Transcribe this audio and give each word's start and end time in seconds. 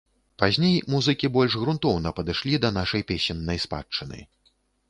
Пазней 0.43 0.71
музыкі 0.93 1.29
больш 1.35 1.57
грунтоўна 1.63 2.13
падышлі 2.21 2.53
да 2.65 2.73
нашай 2.81 3.07
песеннай 3.13 3.63
спадчыны. 3.67 4.19